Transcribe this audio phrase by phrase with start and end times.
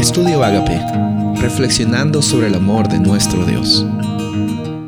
[0.00, 0.80] Estudio Agape,
[1.42, 3.84] reflexionando sobre el amor de nuestro Dios.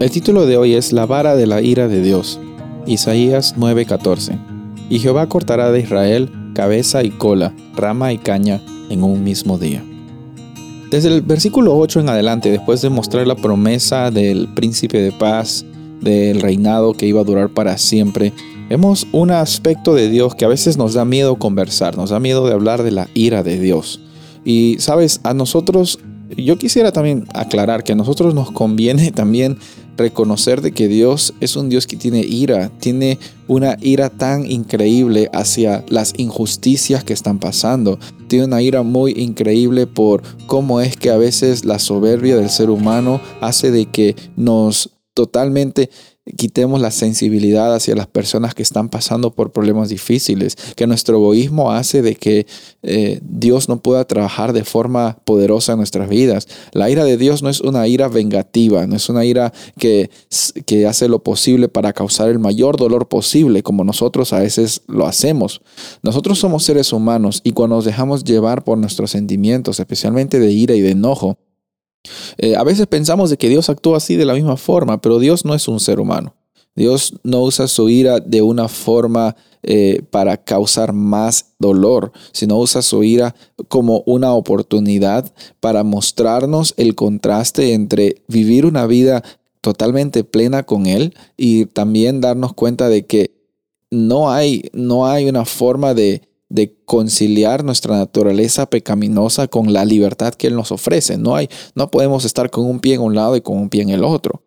[0.01, 2.41] El título de hoy es La vara de la ira de Dios.
[2.87, 4.39] Isaías 9:14.
[4.89, 9.85] Y Jehová cortará de Israel cabeza y cola, rama y caña en un mismo día.
[10.91, 15.67] Desde el versículo 8 en adelante, después de mostrar la promesa del príncipe de paz,
[16.01, 18.33] del reinado que iba a durar para siempre,
[18.71, 22.47] vemos un aspecto de Dios que a veces nos da miedo conversar, nos da miedo
[22.47, 24.01] de hablar de la ira de Dios.
[24.45, 25.99] Y sabes, a nosotros,
[26.37, 29.59] yo quisiera también aclarar que a nosotros nos conviene también
[29.97, 35.29] reconocer de que Dios es un Dios que tiene ira, tiene una ira tan increíble
[35.33, 41.11] hacia las injusticias que están pasando, tiene una ira muy increíble por cómo es que
[41.11, 45.91] a veces la soberbia del ser humano hace de que nos totalmente
[46.37, 51.73] quitemos la sensibilidad hacia las personas que están pasando por problemas difíciles, que nuestro egoísmo
[51.73, 52.47] hace de que
[52.83, 56.47] eh, Dios no pueda trabajar de forma poderosa en nuestras vidas.
[56.73, 60.11] La ira de Dios no es una ira vengativa, no es una ira que,
[60.65, 65.07] que hace lo posible para causar el mayor dolor posible, como nosotros a veces lo
[65.07, 65.61] hacemos.
[66.03, 70.75] Nosotros somos seres humanos y cuando nos dejamos llevar por nuestros sentimientos, especialmente de ira
[70.77, 71.37] y de enojo,
[72.39, 75.45] eh, a veces pensamos de que Dios actúa así de la misma forma, pero Dios
[75.45, 76.35] no es un ser humano.
[76.75, 82.83] Dios no usa su ira de una forma eh, para causar más dolor, sino usa
[82.83, 83.35] su ira
[83.69, 89.23] como una oportunidad para mostrarnos el contraste entre vivir una vida
[89.61, 93.43] totalmente plena con Él y también darnos cuenta de que
[93.91, 96.23] no hay, no hay una forma de,
[96.53, 101.17] de conciliar nuestra naturaleza pecaminosa con la libertad que Él nos ofrece.
[101.17, 103.83] No, hay, no podemos estar con un pie en un lado y con un pie
[103.83, 104.43] en el otro.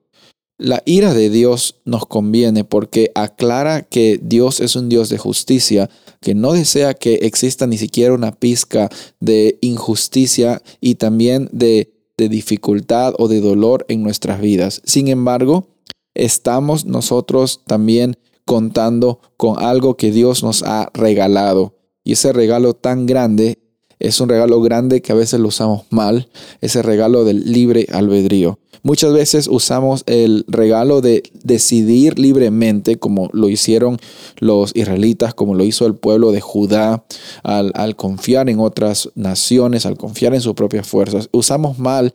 [0.60, 5.90] La ira de Dios nos conviene porque aclara que Dios es un Dios de justicia,
[6.22, 12.30] que no desea que exista ni siquiera una pizca de injusticia y también de, de
[12.30, 14.82] dificultad o de dolor en nuestras vidas.
[14.86, 15.68] Sin embargo,
[16.14, 18.16] estamos nosotros también
[18.46, 21.75] contando con algo que Dios nos ha regalado.
[22.06, 23.60] Y ese regalo tan grande
[24.00, 26.30] es un regalo grande que a veces lo usamos mal,
[26.62, 28.60] ese regalo del libre albedrío.
[28.84, 33.98] Muchas veces usamos el regalo de decidir libremente, como lo hicieron
[34.38, 37.04] los israelitas, como lo hizo el pueblo de Judá,
[37.42, 41.30] al, al confiar en otras naciones, al confiar en sus propias fuerzas.
[41.32, 42.14] Usamos mal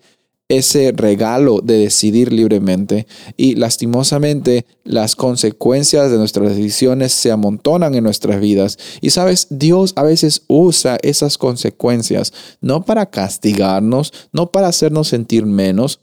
[0.50, 3.06] ese regalo de decidir libremente
[3.36, 8.76] y lastimosamente las consecuencias de nuestras decisiones se amontonan en nuestras vidas.
[9.00, 15.46] Y sabes, Dios a veces usa esas consecuencias no para castigarnos, no para hacernos sentir
[15.46, 16.00] menos,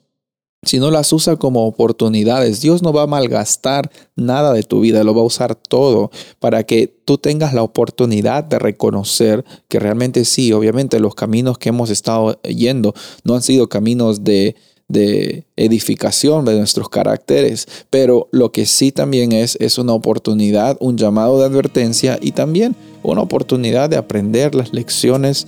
[0.63, 2.62] sino las usa como oportunidades.
[2.62, 6.63] Dios no va a malgastar nada de tu vida, lo va a usar todo para
[6.63, 11.90] que tú tengas la oportunidad de reconocer que realmente sí, obviamente los caminos que hemos
[11.90, 14.56] estado yendo no han sido caminos de,
[14.88, 20.97] de edificación de nuestros caracteres, pero lo que sí también es es una oportunidad, un
[20.97, 25.47] llamado de advertencia y también una oportunidad de aprender las lecciones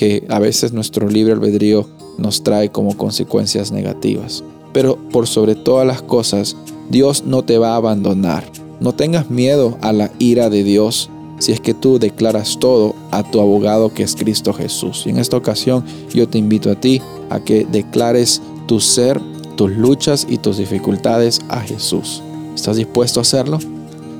[0.00, 4.42] que a veces nuestro libre albedrío nos trae como consecuencias negativas.
[4.72, 6.56] Pero por sobre todas las cosas,
[6.88, 8.50] Dios no te va a abandonar.
[8.80, 13.30] No tengas miedo a la ira de Dios si es que tú declaras todo a
[13.30, 15.02] tu abogado que es Cristo Jesús.
[15.04, 15.84] Y en esta ocasión
[16.14, 19.20] yo te invito a ti a que declares tu ser,
[19.56, 22.22] tus luchas y tus dificultades a Jesús.
[22.54, 23.58] ¿Estás dispuesto a hacerlo?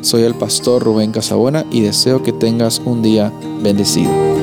[0.03, 3.33] Soy el pastor Rubén Casabona y deseo que tengas un día
[3.63, 4.40] bendecido.